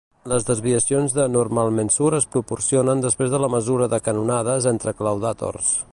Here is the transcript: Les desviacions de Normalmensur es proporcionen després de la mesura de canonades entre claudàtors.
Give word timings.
Les 0.31 0.45
desviacions 0.45 1.13
de 1.17 1.25
Normalmensur 1.33 2.09
es 2.21 2.27
proporcionen 2.37 3.03
després 3.05 3.31
de 3.35 3.43
la 3.45 3.53
mesura 3.57 3.89
de 3.93 4.03
canonades 4.09 4.71
entre 4.73 4.99
claudàtors. 5.03 5.75